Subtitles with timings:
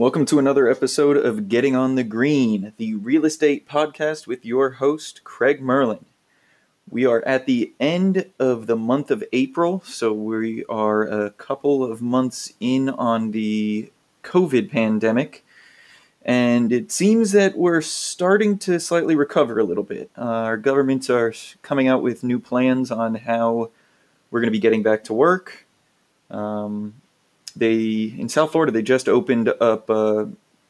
[0.00, 4.70] Welcome to another episode of Getting on the Green, the real estate podcast with your
[4.70, 6.06] host, Craig Merlin.
[6.88, 11.84] We are at the end of the month of April, so we are a couple
[11.84, 13.92] of months in on the
[14.24, 15.44] COVID pandemic,
[16.22, 20.10] and it seems that we're starting to slightly recover a little bit.
[20.16, 23.68] Uh, our governments are coming out with new plans on how
[24.30, 25.66] we're going to be getting back to work.
[26.30, 26.94] Um,
[27.56, 30.26] they in South Florida they just opened up uh,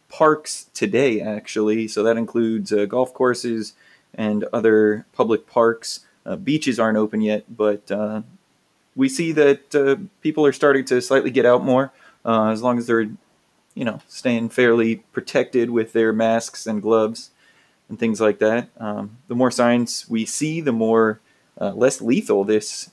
[0.09, 3.75] parks today actually, so that includes uh, golf courses
[4.15, 6.01] and other public parks.
[6.27, 8.23] Uh, beaches aren't open yet, but uh,
[8.95, 11.93] we see that uh, people are starting to slightly get out more
[12.25, 13.11] uh, as long as they're
[13.75, 17.31] you know staying fairly protected with their masks and gloves
[17.89, 18.69] and things like that.
[18.79, 21.21] Um, the more signs we see, the more
[21.59, 22.91] less lethal this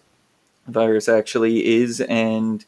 [0.68, 2.66] virus actually is, and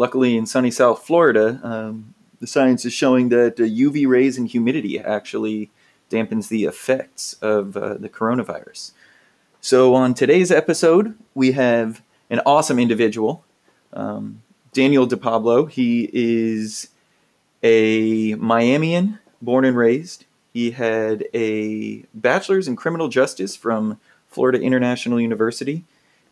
[0.00, 4.48] luckily in sunny South Florida, um, the science is showing that uh, UV rays and
[4.48, 5.70] humidity actually
[6.08, 8.92] dampens the effects of uh, the coronavirus.
[9.60, 13.44] So on today's episode, we have an awesome individual,
[13.92, 14.40] um,
[14.72, 15.70] Daniel DePablo.
[15.70, 16.88] He is
[17.62, 20.24] a Miamian, born and raised.
[20.54, 25.84] He had a bachelor's in criminal justice from Florida International University,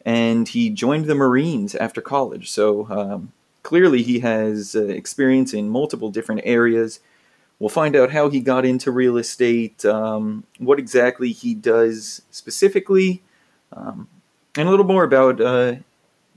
[0.06, 2.50] and he joined the Marines after college.
[2.50, 7.00] So um, clearly he has uh, experience in multiple different areas.
[7.58, 13.22] We'll find out how he got into real estate, um, what exactly he does specifically,
[13.72, 14.08] um,
[14.56, 15.76] and a little more about uh,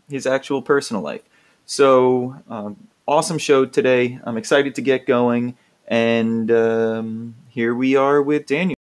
[0.10, 1.22] his actual personal life.
[1.66, 4.20] So, um, awesome show today.
[4.24, 5.56] I'm excited to get going,
[5.88, 8.76] and um, here we are with Daniel.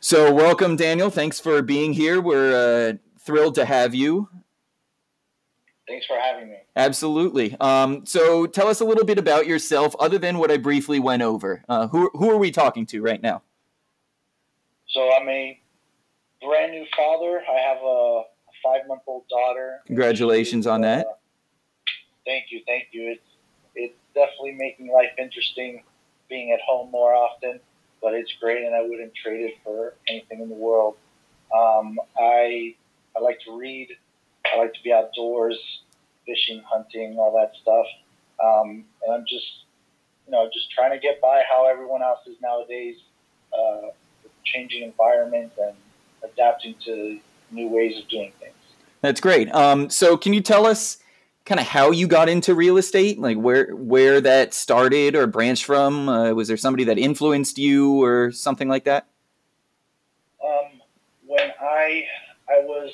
[0.00, 1.10] So, welcome, Daniel.
[1.10, 2.20] Thanks for being here.
[2.20, 4.28] We're uh, thrilled to have you.
[5.88, 6.58] Thanks for having me.
[6.76, 7.56] Absolutely.
[7.60, 11.22] Um, so tell us a little bit about yourself, other than what I briefly went
[11.22, 11.64] over.
[11.68, 13.42] Uh, who, who are we talking to right now?
[14.90, 15.58] So I'm a
[16.42, 17.42] brand new father.
[17.48, 18.22] I have a
[18.62, 19.80] five month old daughter.
[19.86, 21.06] Congratulations on that.
[21.06, 21.10] Uh,
[22.26, 22.60] thank you.
[22.66, 23.12] Thank you.
[23.12, 23.24] It's,
[23.74, 25.82] it's definitely making life interesting
[26.28, 27.60] being at home more often,
[28.02, 30.96] but it's great and I wouldn't trade it for anything in the world.
[31.56, 32.74] Um, I,
[33.16, 33.88] I like to read.
[34.54, 35.58] I like to be outdoors,
[36.26, 37.86] fishing, hunting, all that stuff.
[38.42, 39.46] Um, and I'm just,
[40.26, 42.96] you know, just trying to get by how everyone else is nowadays,
[43.52, 43.88] uh,
[44.44, 45.76] changing environment and
[46.22, 47.18] adapting to
[47.50, 48.54] new ways of doing things.
[49.00, 49.52] That's great.
[49.54, 50.98] Um, so, can you tell us
[51.44, 55.64] kind of how you got into real estate, like where where that started or branched
[55.64, 56.08] from?
[56.08, 59.06] Uh, was there somebody that influenced you or something like that?
[60.44, 60.80] Um,
[61.26, 62.04] when I
[62.48, 62.92] I was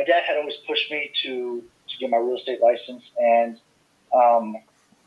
[0.00, 3.58] my dad had always pushed me to to get my real estate license, and
[4.14, 4.56] um,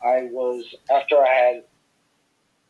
[0.04, 1.64] I was after I had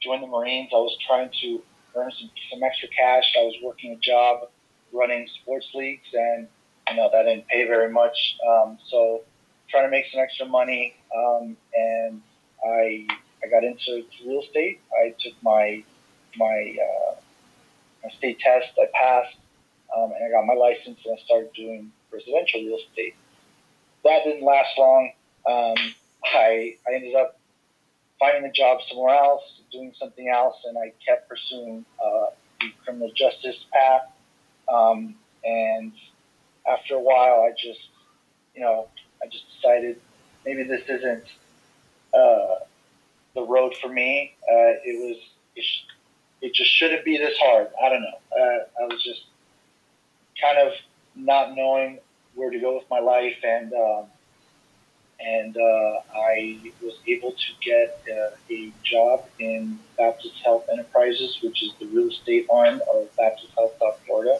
[0.00, 1.62] joined the Marines, I was trying to
[1.96, 3.24] earn some, some extra cash.
[3.38, 4.48] I was working a job
[4.92, 6.48] running sports leagues, and
[6.88, 8.36] you know that didn't pay very much.
[8.48, 9.22] Um, so
[9.70, 12.22] trying to make some extra money, um, and
[12.64, 13.06] I
[13.44, 14.80] I got into real estate.
[14.98, 15.84] I took my
[16.38, 17.16] my uh,
[18.02, 18.68] my state test.
[18.78, 19.36] I passed,
[19.94, 23.14] um, and I got my license, and I started doing residential real estate.
[24.04, 25.12] That didn't last long.
[25.46, 25.94] Um,
[26.24, 27.38] I, I ended up
[28.18, 29.42] finding a job somewhere else,
[29.72, 32.26] doing something else, and I kept pursuing uh,
[32.60, 34.02] the criminal justice path.
[34.72, 35.14] Um,
[35.44, 35.92] and
[36.66, 37.80] after a while, I just,
[38.54, 38.88] you know,
[39.22, 40.00] I just decided
[40.44, 41.24] maybe this isn't
[42.14, 42.64] uh,
[43.34, 44.34] the road for me.
[44.42, 45.18] Uh, it was,
[45.56, 45.86] it, sh-
[46.40, 47.68] it, just shouldn't be this hard.
[47.82, 48.18] I don't know.
[48.32, 49.22] Uh, I was just
[50.40, 50.72] kind of
[51.14, 51.98] not knowing
[52.34, 54.06] where to go with my life, and um,
[55.20, 61.62] and uh, I was able to get uh, a job in Baptist Health Enterprises, which
[61.62, 64.38] is the real estate arm of Baptist Health South Florida,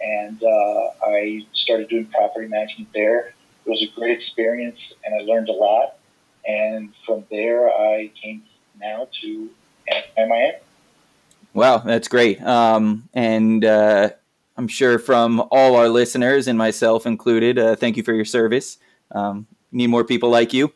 [0.00, 3.34] and uh, I started doing property management there.
[3.64, 5.96] It was a great experience, and I learned a lot.
[6.46, 8.44] And from there, I came
[8.78, 9.50] now to
[10.16, 10.52] Miami.
[11.54, 12.40] Wow, that's great.
[12.42, 14.10] Um, and uh,
[14.56, 18.78] I'm sure from all our listeners and myself included, uh, thank you for your service.
[19.10, 20.72] Um, need more people like you.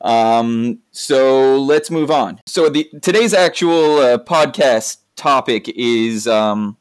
[0.00, 2.40] Um, so let's move on.
[2.46, 6.76] So the today's actual uh, podcast topic is um,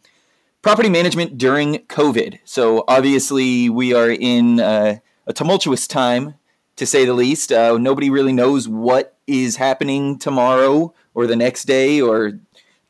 [0.62, 2.40] property management during COVID.
[2.46, 6.36] So obviously we are in uh, a tumultuous time,
[6.78, 7.52] to say the least.
[7.52, 12.40] Uh, nobody really knows what is happening tomorrow or the next day or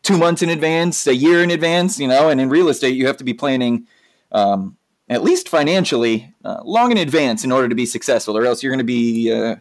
[0.03, 3.07] two months in advance, a year in advance, you know, and in real estate, you
[3.07, 3.87] have to be planning
[4.31, 4.77] um,
[5.09, 8.71] at least financially uh, long in advance in order to be successful, or else you're
[8.71, 9.55] going to be uh,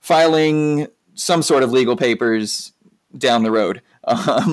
[0.00, 2.72] filing some sort of legal papers
[3.16, 3.82] down the road.
[4.04, 4.52] Um,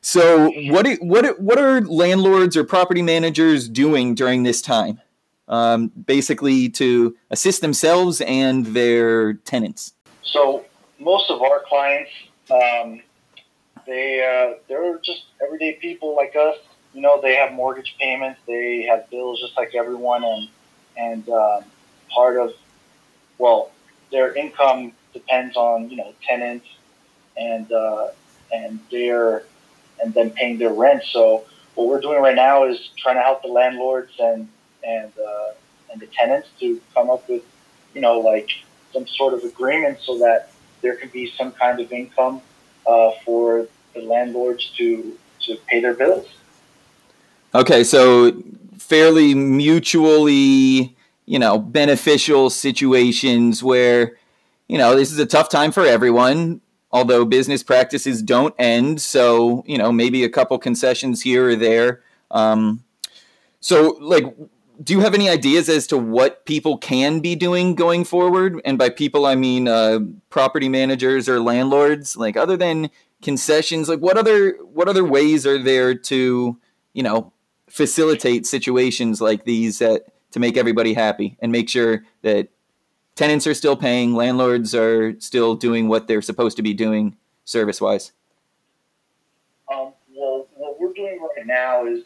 [0.00, 5.00] so what what what are landlords or property managers doing during this time?
[5.48, 9.94] Um, basically, to assist themselves and their tenants.
[10.22, 10.64] So
[11.00, 12.12] most of our clients,
[12.52, 13.02] um,
[13.86, 16.56] they uh, they're just everyday people like us.
[16.92, 20.48] You know, they have mortgage payments, they have bills just like everyone, and
[20.96, 21.64] and um,
[22.14, 22.52] part of
[23.38, 23.70] well,
[24.10, 26.66] their income depends on you know tenants
[27.36, 28.08] and uh,
[28.52, 29.44] and their
[30.02, 31.02] and then paying their rent.
[31.04, 31.44] So
[31.74, 34.48] what we're doing right now is trying to help the landlords and
[34.86, 35.52] and uh,
[35.92, 37.42] and the tenants to come up with
[37.94, 38.50] you know like
[38.92, 40.50] some sort of agreement so that
[40.82, 42.40] there can be some kind of income
[42.86, 43.66] uh, for
[43.96, 46.26] the landlords to to pay their bills.
[47.54, 48.42] Okay, so
[48.78, 54.16] fairly mutually, you know, beneficial situations where,
[54.68, 56.60] you know, this is a tough time for everyone
[56.96, 59.00] although business practices don't end.
[59.02, 62.02] So, you know, maybe a couple concessions here or there.
[62.30, 62.84] Um,
[63.60, 64.24] so, like,
[64.82, 68.60] do you have any ideas as to what people can be doing going forward?
[68.64, 70.00] And by people, I mean uh,
[70.30, 72.16] property managers or landlords.
[72.16, 72.90] Like, other than
[73.26, 76.56] concessions, like what other what other ways are there to,
[76.92, 77.32] you know,
[77.68, 82.48] facilitate situations like these that to make everybody happy and make sure that
[83.16, 87.80] tenants are still paying, landlords are still doing what they're supposed to be doing service
[87.80, 88.12] wise?
[89.74, 92.04] Um, well, what we're doing right now is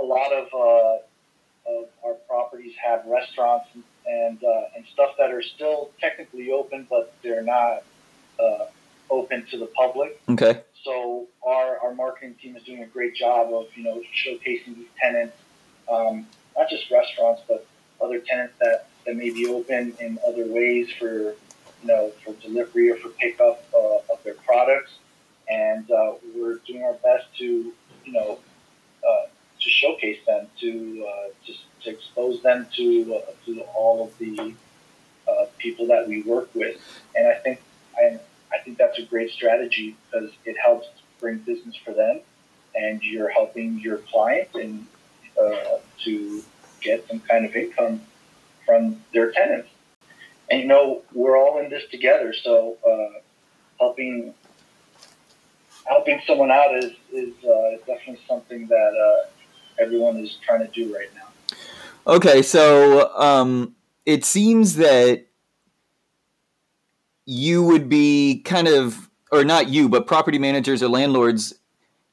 [0.00, 5.30] a lot of, uh, of our properties have restaurants and and, uh, and, stuff that
[5.30, 7.84] are still technically open, but they're not
[8.40, 8.64] uh,
[9.12, 10.20] open to the public.
[10.28, 10.62] Okay.
[10.84, 14.92] So our, our marketing team is doing a great job of you know showcasing these
[15.00, 15.36] tenants,
[15.88, 16.26] um,
[16.56, 17.64] not just restaurants, but
[18.00, 21.34] other tenants that that may be open in other ways for,
[21.82, 24.92] you know, for delivery or for pickup uh, of their products.
[25.48, 27.44] And uh, we're doing our best to,
[28.04, 28.38] you know,
[29.08, 29.26] uh,
[29.60, 34.54] to showcase them, to uh, just to expose them to uh, to all of the
[35.28, 36.80] uh, people that we work with.
[37.16, 37.60] And I think
[37.96, 38.20] I,
[38.52, 40.88] I think that's a great strategy because it helps
[41.20, 42.20] bring business for them,
[42.74, 44.86] and you're helping your client and
[46.04, 46.42] to
[46.80, 48.02] get some kind of income
[48.66, 49.68] from their tenants.
[50.50, 53.20] And you know, we're all in this together, so uh,
[53.78, 54.34] helping
[55.84, 60.94] helping someone out is is uh, definitely something that uh, everyone is trying to do
[60.94, 61.28] right now.
[62.06, 65.26] Okay, so um, it seems that
[67.24, 71.54] you would be kind of, or not you, but property managers or landlords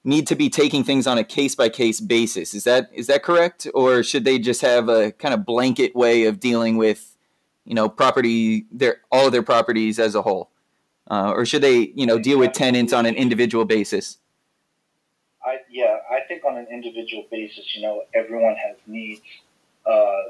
[0.04, 2.54] need to be taking things on a case by case basis.
[2.54, 6.26] Is that is that correct, or should they just have a kind of blanket way
[6.26, 7.16] of dealing with,
[7.66, 10.50] you know, property their all of their properties as a whole,
[11.10, 14.18] uh, or should they you know deal with tenants on an individual basis?
[15.46, 19.22] I yeah, I think on an individual basis, you know, everyone has needs
[19.86, 20.22] uh,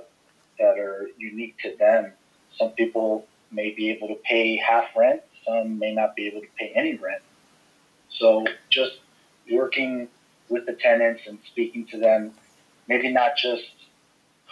[0.59, 2.13] that are unique to them.
[2.57, 6.47] Some people may be able to pay half rent, some may not be able to
[6.57, 7.21] pay any rent.
[8.09, 8.99] So just
[9.51, 10.07] working
[10.49, 12.31] with the tenants and speaking to them,
[12.87, 13.63] maybe not just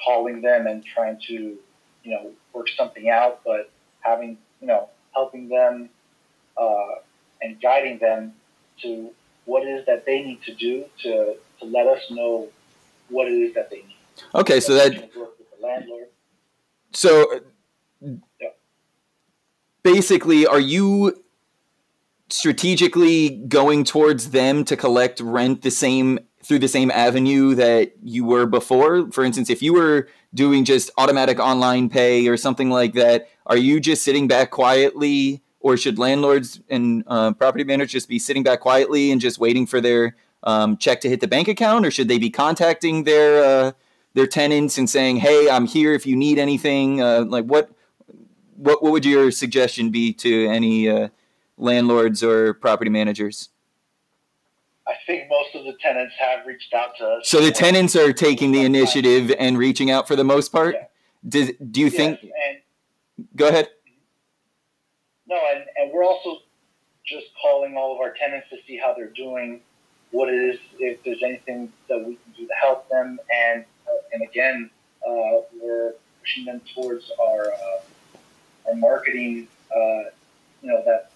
[0.04, 3.72] calling them and trying to, you know, work something out, but
[4.02, 5.90] having, you know, helping them
[6.58, 6.96] uh,
[7.42, 8.34] and guiding them
[8.82, 9.12] to
[9.46, 12.50] what it is that they need to do to, to let us know
[13.10, 13.96] what it is that they need.
[14.36, 14.94] Okay, so that
[16.94, 17.40] So yeah.
[19.94, 21.24] Basically, are you
[22.30, 28.26] strategically going towards them to collect rent the same through the same avenue that you
[28.26, 29.10] were before?
[29.12, 33.58] For instance, if you were doing just automatic online pay or something like that, are
[33.58, 38.44] you just sitting back quietly, or should landlords and uh, property managers just be sitting
[38.44, 41.92] back quietly and just waiting for their um, check to hit the bank account, or
[41.92, 43.72] should they be contacting their uh,
[44.14, 47.02] their tenants and saying, "Hey, I'm here if you need anything"?
[47.02, 47.72] Uh, like what
[48.58, 51.10] what what would your suggestion be to any uh,
[51.58, 53.50] landlords or property managers?
[54.88, 57.30] I think most of the tenants have reached out to us.
[57.30, 60.76] So the tenants are taking the initiative and reaching out for the most part.
[60.76, 60.86] Yeah.
[61.28, 62.24] Do, do you yes, think?
[62.24, 63.68] And, go ahead.
[65.28, 66.38] No, and, and we're also
[67.06, 69.60] just calling all of our tenants to see how they're doing,
[70.12, 74.14] what it is, if there's anything that we can do to help them, and uh,
[74.14, 74.70] and again,
[75.06, 77.82] uh, we're pushing them towards our uh,
[79.18, 79.48] our marketing.
[79.76, 80.10] Uh,
[80.62, 81.12] you know that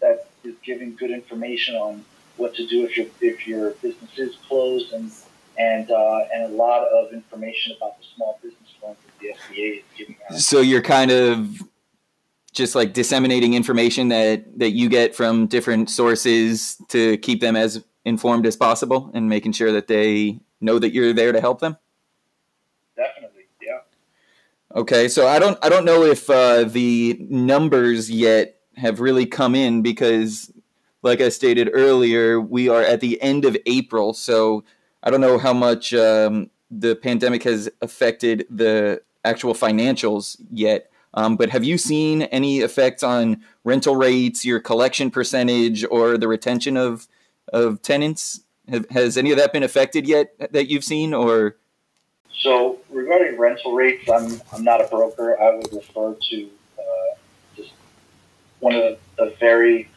[0.00, 2.04] that is giving good information on
[2.36, 5.10] what to do if your if your business is closed and
[5.58, 9.78] and uh, and a lot of information about the small business loans that the SBA
[9.78, 10.38] is giving out.
[10.38, 11.62] So you're kind of
[12.52, 17.84] just like disseminating information that that you get from different sources to keep them as
[18.04, 21.76] informed as possible and making sure that they know that you're there to help them
[24.74, 29.54] okay so i don't i don't know if uh, the numbers yet have really come
[29.54, 30.52] in because
[31.02, 34.64] like i stated earlier we are at the end of april so
[35.02, 41.36] i don't know how much um, the pandemic has affected the actual financials yet um,
[41.36, 46.76] but have you seen any effects on rental rates, your collection percentage, or the retention
[46.76, 47.06] of
[47.52, 48.40] of tenants?
[48.68, 51.56] Have, has any of that been affected yet that you've seen, or?
[52.40, 55.40] So regarding rental rates, I'm I'm not a broker.
[55.40, 57.16] I would refer to uh,
[57.56, 57.72] just
[58.60, 59.88] one of the, very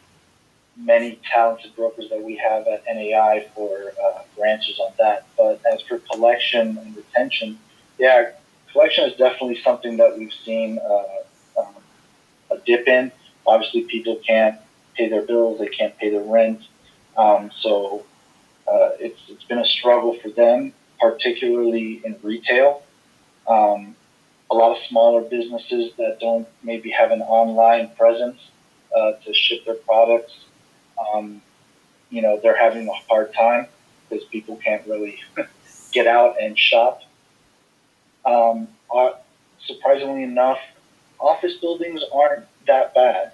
[0.76, 5.26] many talented brokers that we have at NAI for uh, branches on that.
[5.36, 7.58] But as for collection and retention,
[7.98, 8.32] yeah,
[8.72, 11.74] collection is definitely something that we've seen uh, um,
[12.50, 13.10] a dip in.
[13.46, 14.60] Obviously, people can't
[14.94, 16.60] pay their bills; they can't pay their rent,
[17.16, 18.04] um, so
[18.68, 22.82] uh, it's it's been a struggle for them, particularly in retail.
[23.48, 23.94] Um,
[24.50, 28.38] a lot of smaller businesses that don't maybe have an online presence
[28.96, 30.32] uh, to ship their products,
[31.12, 31.42] um,
[32.10, 33.66] you know, they're having a hard time
[34.08, 35.20] because people can't really
[35.92, 37.02] get out and shop
[38.26, 39.10] um, uh,
[39.66, 40.58] surprisingly enough,
[41.20, 43.32] office buildings aren't that bad.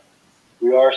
[0.61, 0.93] We are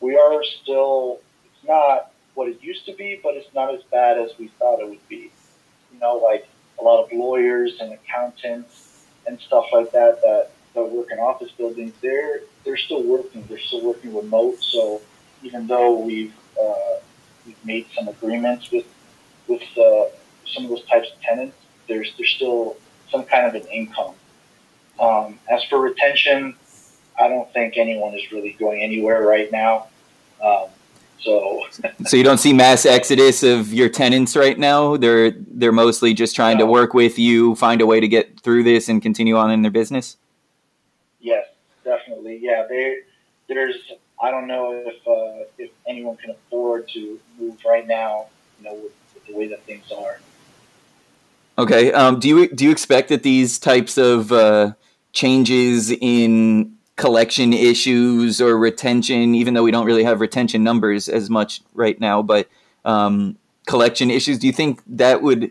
[0.00, 4.18] we are still it's not what it used to be, but it's not as bad
[4.18, 5.30] as we thought it would be.
[6.00, 6.48] Know, like
[6.80, 11.50] a lot of lawyers and accountants and stuff like that that, that work in office
[11.50, 13.44] buildings, they're they're still working.
[13.48, 14.62] They're still working remote.
[14.62, 15.02] So
[15.42, 16.96] even though we've uh,
[17.46, 18.86] we've made some agreements with
[19.46, 20.06] with uh,
[20.46, 22.76] some of those types of tenants, there's there's still
[23.10, 24.14] some kind of an income.
[24.98, 26.54] Um, as for retention,
[27.18, 29.88] I don't think anyone is really going anywhere right now.
[30.42, 30.68] Um,
[31.22, 31.62] so,
[32.06, 34.96] so you don't see mass exodus of your tenants right now.
[34.96, 36.66] They're they're mostly just trying no.
[36.66, 39.62] to work with you, find a way to get through this, and continue on in
[39.62, 40.16] their business.
[41.20, 41.46] Yes,
[41.84, 42.38] definitely.
[42.40, 42.98] Yeah, they,
[43.48, 43.76] there's.
[44.22, 48.26] I don't know if uh, if anyone can afford to move right now.
[48.58, 50.20] You know, with, with the way that things are.
[51.58, 51.92] Okay.
[51.92, 54.72] Um, do you do you expect that these types of uh,
[55.12, 61.30] changes in collection issues or retention, even though we don't really have retention numbers as
[61.30, 62.46] much right now, but
[62.84, 65.50] um, collection issues, do you think that would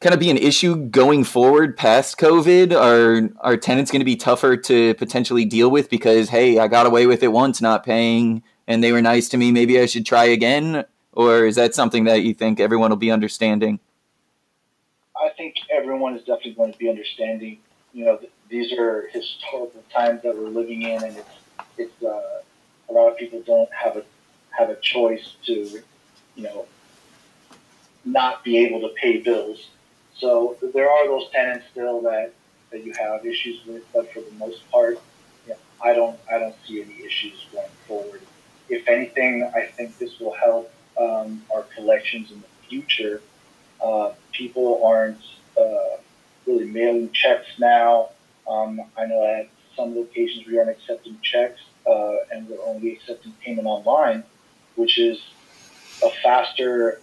[0.00, 2.78] kind of be an issue going forward past COVID?
[2.78, 6.84] Are are tenants going to be tougher to potentially deal with because hey, I got
[6.84, 9.50] away with it once, not paying, and they were nice to me.
[9.50, 13.10] Maybe I should try again, or is that something that you think everyone will be
[13.10, 13.80] understanding?
[15.16, 17.60] I think everyone is definitely going to be understanding.
[17.94, 21.28] You know, these are historical times that we're living in, and it's
[21.78, 22.42] it's uh,
[22.88, 24.04] a lot of people don't have a
[24.50, 25.82] have a choice to,
[26.36, 26.66] you know,
[28.04, 29.68] not be able to pay bills.
[30.16, 32.32] So there are those tenants still that,
[32.70, 35.00] that you have issues with, but for the most part,
[35.82, 38.22] I don't I don't see any issues going forward.
[38.68, 43.20] If anything, I think this will help um, our collections in the future
[43.84, 45.20] uh, people aren't
[45.60, 45.96] uh,
[46.46, 48.10] really mailing checks now.
[48.48, 53.32] Um, I know at some locations we aren't accepting checks uh, and we're only accepting
[53.44, 54.24] payment online,
[54.76, 55.20] which is
[56.04, 57.00] a faster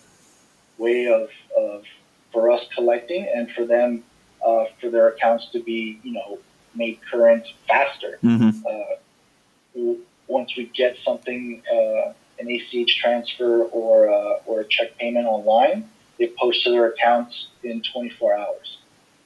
[0.78, 1.84] way of, of
[2.32, 4.04] for us collecting and for them
[4.46, 6.40] uh, for their accounts to be you know
[6.74, 8.18] made current faster.
[8.24, 8.66] Mm-hmm.
[8.66, 9.94] Uh,
[10.28, 14.10] once we get something, uh, an ACH transfer or
[14.46, 18.78] or a check payment online, it posts to their accounts in 24 hours.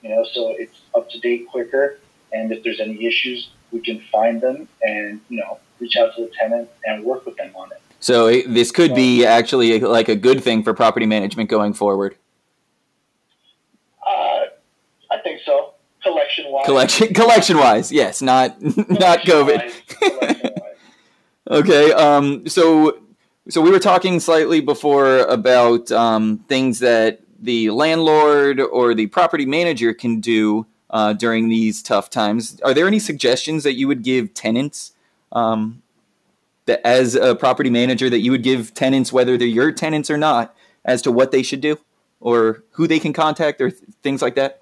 [0.01, 1.97] You know, so it's up to date quicker.
[2.31, 6.23] And if there's any issues, we can find them and you know reach out to
[6.23, 7.81] the tenant and work with them on it.
[7.99, 12.15] So this could be actually like a good thing for property management going forward.
[14.05, 14.45] Uh,
[15.11, 15.73] I think so.
[16.03, 16.65] Collection wise.
[16.65, 20.61] Collection collection wise, yes, not not COVID.
[21.49, 21.91] okay.
[21.91, 22.47] Um.
[22.47, 22.99] So
[23.49, 29.45] so we were talking slightly before about um, things that the landlord or the property
[29.45, 32.59] manager can do uh, during these tough times.
[32.61, 34.93] Are there any suggestions that you would give tenants
[35.31, 35.81] um,
[36.65, 40.17] that, as a property manager, that you would give tenants, whether they're your tenants or
[40.17, 41.79] not, as to what they should do
[42.19, 44.61] or who they can contact or th- things like that?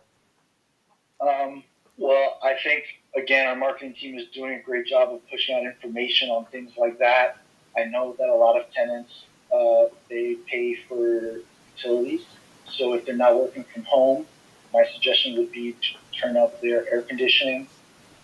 [1.22, 1.64] Um,
[1.98, 5.64] well, I think again, our marketing team is doing a great job of pushing out
[5.64, 7.38] information on things like that.
[7.78, 11.40] I know that a lot of tenants uh, they pay for
[11.76, 12.26] utilities.
[12.70, 14.26] So if they're not working from home,
[14.74, 17.68] my suggestion would be to turn up their air conditioning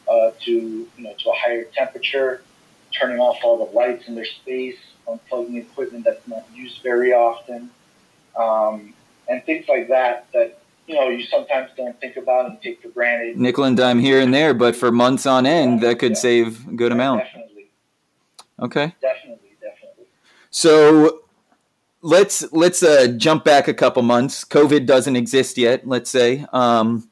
[0.09, 2.41] uh, to you know to a higher temperature,
[2.97, 4.77] turning off all the lights in their space,
[5.07, 7.69] unplugging equipment that's not used very often,
[8.35, 8.93] um,
[9.27, 12.89] and things like that that you know you sometimes don't think about and take for
[12.89, 13.37] granted.
[13.37, 16.17] Nickel and dime here and there, but for months on end, that could Yeah.
[16.17, 17.23] save a good amount.
[17.23, 17.67] Definitely,
[18.59, 18.93] Okay.
[19.01, 20.05] definitely, definitely.
[20.49, 21.21] So
[22.01, 24.43] let's let's uh, jump back a couple months.
[24.43, 25.87] COVID doesn't exist yet.
[25.87, 26.45] Let's say.
[26.51, 27.08] Um,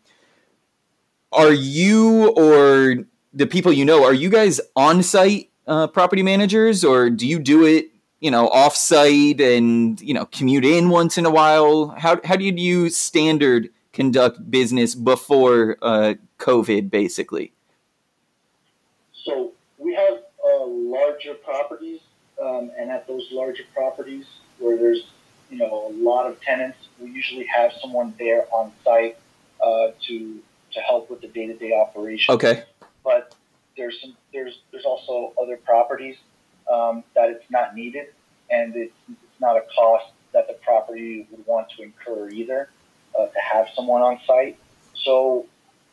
[1.37, 4.03] are you or the people you know?
[4.03, 7.91] Are you guys on site uh, property managers, or do you do it?
[8.19, 11.89] You know, off site and you know commute in once in a while.
[11.89, 17.53] How how do you standard conduct business before uh, COVID, basically?
[19.23, 21.99] So we have uh, larger properties,
[22.41, 24.25] um, and at those larger properties
[24.57, 25.05] where there's
[25.51, 29.17] you know a lot of tenants, we usually have someone there on site
[29.63, 30.39] uh, to
[30.77, 32.33] to help with the day to day operation.
[32.35, 32.63] Okay.
[33.03, 33.35] But
[33.75, 36.17] there's some there's there's also other properties
[36.71, 38.07] um, that it's not needed,
[38.49, 42.69] and it's, it's not a cost that the property would want to incur either
[43.17, 44.57] uh, to have someone on site.
[45.03, 45.45] So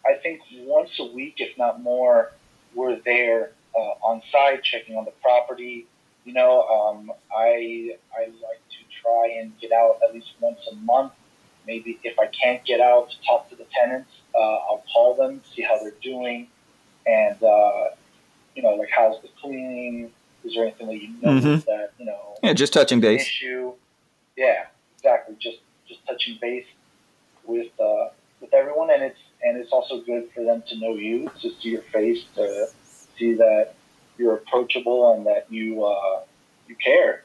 [0.04, 2.32] I think once a week, if not more,
[2.74, 5.86] we're there uh, on site checking on the property.
[6.24, 10.74] You know, um, I I like to try and get out at least once a
[10.76, 11.12] month.
[11.66, 15.40] Maybe if I can't get out to talk to the tenants, uh, I'll call them,
[15.54, 16.48] see how they're doing,
[17.06, 17.84] and uh,
[18.54, 20.10] you know, like how's the cleaning?
[20.44, 21.64] Is there anything that you know Mhm.
[21.66, 23.22] that you know Yeah, just touching base.
[23.22, 23.72] issue?
[24.36, 25.36] Yeah, exactly.
[25.40, 26.66] Just just touching base
[27.46, 28.08] with uh,
[28.40, 31.70] with everyone, and it's and it's also good for them to know you, to see
[31.70, 32.66] your face, to
[33.18, 33.74] see that
[34.18, 36.20] you're approachable and that you uh,
[36.68, 37.22] you care.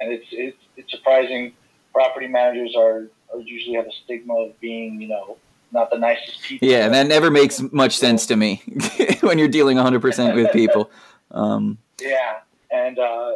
[0.00, 1.52] And it's it's it's surprising.
[1.92, 5.38] Property managers are, are usually have a stigma of being, you know,
[5.76, 6.66] not the nicest people.
[6.66, 8.62] Yeah, that never makes much sense to me
[9.20, 10.90] when you're dealing 100% with people.
[11.32, 12.38] Um, Yeah,
[12.70, 13.32] and uh,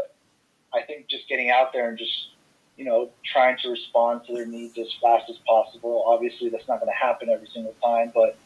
[0.72, 2.28] I think just getting out there and just
[2.76, 6.04] you know trying to respond to their needs as fast as possible.
[6.06, 8.38] Obviously, that's not going to happen every single time, but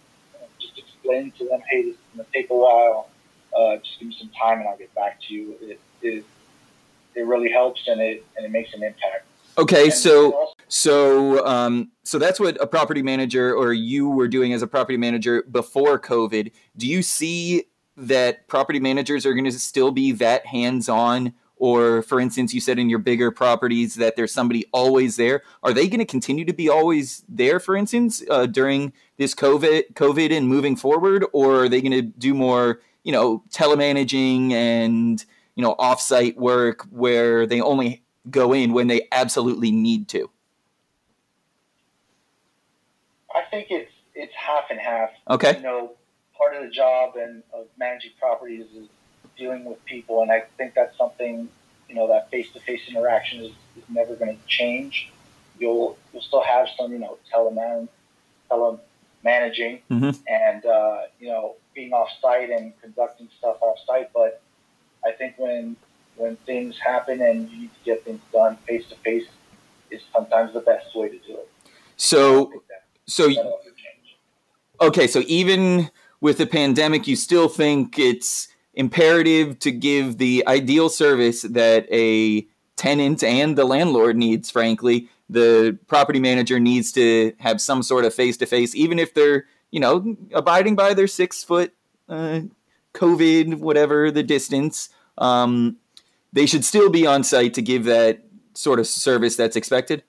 [0.59, 3.11] just explain to them, hey, this is going to take a while.
[3.57, 5.57] Uh, just give me some time, and I'll get back to you.
[5.61, 6.25] It it,
[7.15, 9.27] it really helps, and it and it makes an impact.
[9.59, 14.53] okay, And so so um, so that's what a property manager or you were doing
[14.53, 16.51] as a property manager before COVID.
[16.77, 21.33] Do you see that property managers are going to still be that hands-on?
[21.59, 25.45] Or, for instance, you said in your bigger properties that there's somebody always there.
[25.63, 29.95] Are they going to continue to be always there, for instance, uh, during this COVID,
[29.95, 35.25] COVID and moving forward, or are they going to do more, you know, telemanaging and
[35.55, 40.29] you know offsite work where they only go in when they absolutely need to?
[43.35, 45.11] I think it's it's half and half.
[45.31, 45.57] Okay.
[45.57, 45.93] You know,
[46.37, 48.89] part of the job and of managing properties is
[49.37, 51.49] dealing with people, and I think that's something
[51.89, 55.11] you know that face to face interaction is, is never going to change.
[55.59, 57.89] You'll you'll still have some you know teleman
[58.51, 60.19] telemanaging Mhm.
[60.29, 64.43] and uh, you know being off site and conducting stuff off site, but
[65.05, 65.77] I think when
[66.17, 69.27] when things happen and you need to get things done face to face
[69.91, 71.49] is sometimes the best way to do it.
[71.97, 72.53] So,
[73.07, 73.31] so
[74.81, 75.91] okay, so even
[76.21, 82.47] with the pandemic, you still think it's imperative to give the ideal service that a
[82.77, 84.51] tenant and the landlord needs.
[84.51, 89.15] Frankly, the property manager needs to have some sort of face to face, even if
[89.15, 91.73] they're you know abiding by their six foot
[92.09, 92.41] uh,
[92.95, 94.89] COVID whatever the distance.
[95.19, 95.77] Um,
[96.33, 100.03] they should still be on site to give that sort of service that's expected.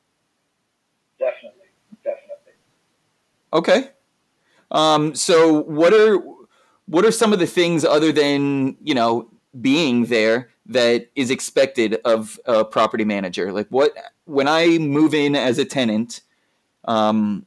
[1.19, 1.67] Definitely,
[2.03, 2.53] definitely.
[3.55, 3.89] Okay.
[4.69, 6.19] Um, so what are
[6.87, 11.95] what are some of the things other than you know being there that is expected
[12.03, 13.53] of a property manager?
[13.53, 13.93] Like what
[14.25, 16.19] when I move in as a tenant,
[16.83, 17.45] um,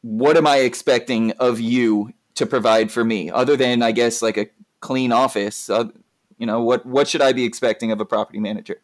[0.00, 4.38] what am I expecting of you to provide for me other than I guess like
[4.38, 4.46] a
[4.80, 5.68] clean office?
[5.68, 5.90] Uh,
[6.38, 8.80] you know what what should I be expecting of a property manager?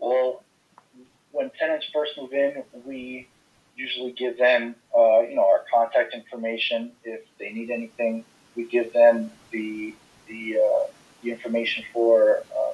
[0.00, 0.42] Well,
[1.30, 3.28] when tenants first move in, we
[3.80, 6.92] usually give them, uh, you know, our contact information.
[7.04, 8.24] If they need anything,
[8.56, 9.94] we give them the
[10.28, 10.86] the, uh,
[11.22, 12.72] the information for uh,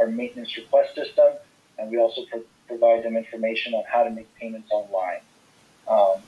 [0.00, 1.32] our maintenance request system,
[1.78, 5.20] and we also pro- provide them information on how to make payments online.
[5.88, 6.22] Um,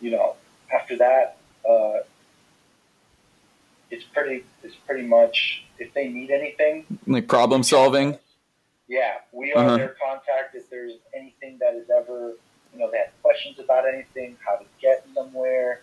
[0.00, 0.34] you know,
[0.74, 1.36] after that,
[1.68, 1.98] uh,
[3.90, 8.18] it's pretty it's pretty much if they need anything, Like problem solving?
[8.88, 9.76] yeah, we are Uh-huh.
[9.76, 12.32] their contact if there's anything that is ever,
[12.74, 15.82] you know, they have questions about anything, how to get somewhere,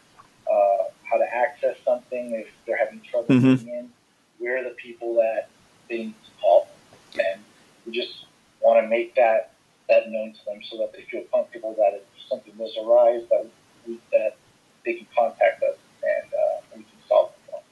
[0.52, 3.58] uh, how to access something if they're having trouble Mhm.
[3.58, 3.94] getting in.
[4.40, 5.50] We're the people that
[5.90, 6.68] they need to call,
[7.14, 7.44] and
[7.86, 8.26] we just
[8.62, 9.52] want to make that
[9.88, 13.46] that known to them so that they feel comfortable that if something does arise, that
[13.86, 14.38] we, that
[14.86, 17.66] they can contact us and uh, we can solve the problem.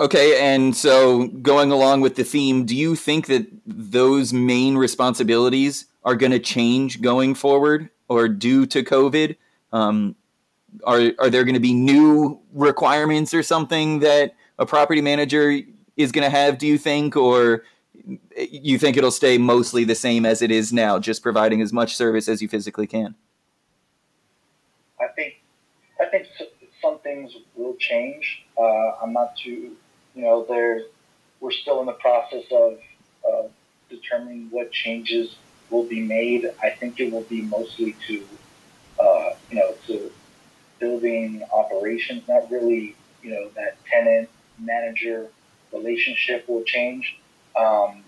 [0.00, 5.86] Okay, and so going along with the theme, do you think that those main responsibilities
[6.04, 9.36] are going to change going forward, or due to COVID?
[9.72, 10.16] Um,
[10.84, 15.60] are are there going to be new requirements or something that a property manager
[15.96, 16.58] is going to have?
[16.58, 17.64] Do you think, or
[18.36, 21.96] you think it'll stay mostly the same as it is now, just providing as much
[21.96, 23.14] service as you physically can?
[25.00, 25.40] I think
[26.00, 26.26] I think
[26.82, 28.42] some things will change.
[28.58, 29.76] Uh, I'm not too,
[30.14, 30.82] you know, there's
[31.38, 32.78] we're still in the process of
[33.26, 33.48] uh,
[33.88, 35.36] determining what changes
[35.70, 36.50] will be made.
[36.62, 38.26] I think it will be mostly to,
[38.98, 40.10] uh, you know, to
[40.78, 42.22] building operations.
[42.28, 44.28] Not really, you know, that tenant
[44.58, 45.28] manager
[45.72, 47.16] relationship will change.
[47.56, 48.02] Um,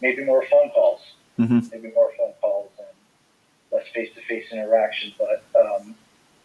[0.00, 1.00] maybe more phone calls
[1.38, 1.58] Mm-hmm.
[1.72, 2.86] maybe more phone calls and
[3.72, 5.12] less face-to-face interaction.
[5.18, 5.94] But um,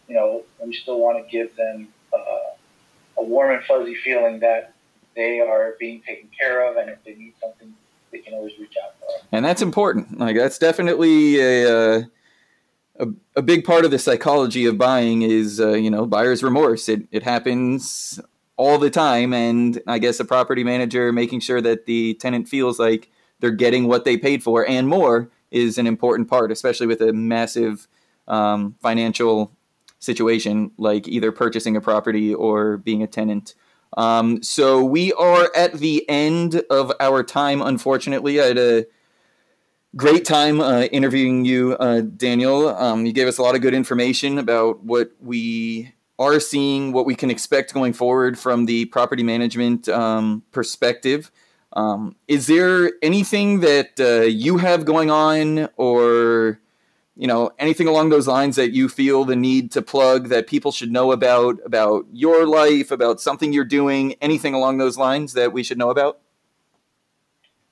[0.08, 2.50] you know, we still want to give them uh,
[3.18, 4.72] a warm and fuzzy feeling that
[5.14, 7.72] they are being taken care of, and if they need something,
[8.12, 9.22] they can always reach out us.
[9.32, 10.18] and that's important.
[10.18, 12.02] Like that's definitely a, uh,
[12.98, 16.88] a a big part of the psychology of buying is uh, you know buyer's remorse.
[16.88, 18.20] It it happens
[18.56, 22.78] all the time, and I guess a property manager making sure that the tenant feels
[22.78, 27.00] like they're getting what they paid for and more is an important part, especially with
[27.00, 27.88] a massive
[28.28, 29.50] um, financial
[29.98, 33.54] situation like either purchasing a property or being a tenant.
[33.96, 37.60] Um, so we are at the end of our time.
[37.62, 38.86] Unfortunately, I had a
[39.96, 42.68] great time uh, interviewing you, uh, Daniel.
[42.68, 47.06] Um, you gave us a lot of good information about what we are seeing, what
[47.06, 51.30] we can expect going forward from the property management um, perspective.
[51.72, 56.60] Um, is there anything that uh, you have going on, or
[57.20, 60.72] you know anything along those lines that you feel the need to plug that people
[60.72, 65.52] should know about about your life, about something you're doing, anything along those lines that
[65.52, 66.18] we should know about?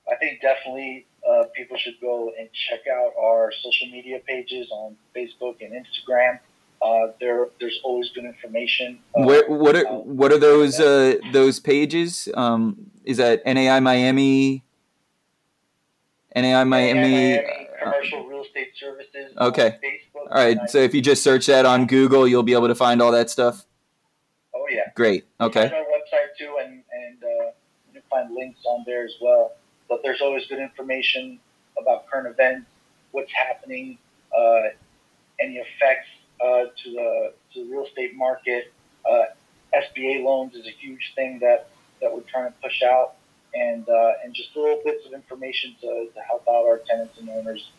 [0.07, 4.95] I think definitely uh, people should go and check out our social media pages on
[5.15, 6.37] Facebook and Instagram.
[6.79, 8.99] Uh, there, there's always good information.
[9.17, 12.29] Uh, Where, what are what are those uh, those pages?
[12.35, 14.63] Um, is that NAI Miami?
[16.35, 17.01] NAI Miami.
[17.01, 17.41] Miami uh,
[17.83, 18.28] commercial
[18.59, 19.37] real estate services.
[19.37, 19.65] Okay.
[19.65, 20.31] On Facebook.
[20.31, 20.57] all right.
[20.61, 23.11] I- So if you just search that on Google, you'll be able to find all
[23.11, 23.65] that stuff.
[24.55, 24.91] oh yeah.
[24.95, 25.25] Great.
[25.39, 25.65] Okay.
[25.65, 27.51] our website too, and and uh,
[27.87, 29.53] you can find links on there as well.
[29.87, 31.39] But there's always good information
[31.81, 32.67] about current events,
[33.11, 33.97] what's happening,
[34.37, 34.61] uh,
[35.39, 36.07] any effects
[36.43, 38.71] uh, to the to the real estate market.
[39.09, 39.23] Uh,
[39.73, 41.69] SBA loans is a huge thing that
[42.01, 43.15] that we're trying to push out,
[43.53, 47.29] and uh, and just little bits of information to, to help out our tenants and
[47.29, 47.69] owners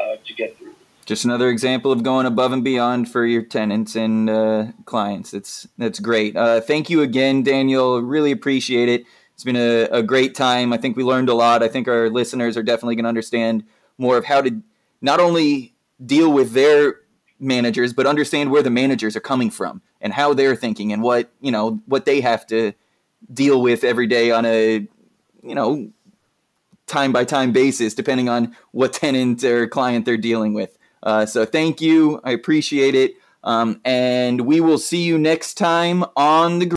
[0.00, 0.74] uh, to get through.
[1.06, 5.34] Just another example of going above and beyond for your tenants and uh, clients.
[5.34, 6.36] It's that's great.
[6.36, 8.00] Uh, thank you again, Daniel.
[8.00, 9.04] Really appreciate it.
[9.34, 10.72] It's been a, a great time.
[10.72, 11.62] I think we learned a lot.
[11.62, 13.64] I think our listeners are definitely going to understand
[13.98, 14.62] more of how to
[15.00, 16.96] not only deal with their
[17.38, 21.30] managers, but understand where the managers are coming from and how they're thinking and what
[21.40, 22.72] you know what they have to
[23.32, 24.86] deal with every day on a
[25.42, 25.90] you know
[26.90, 30.76] time by time basis, depending on what tenant or client they're dealing with.
[31.02, 32.20] Uh, so thank you.
[32.24, 33.14] I appreciate it.
[33.42, 36.66] Um, and we will see you next time on the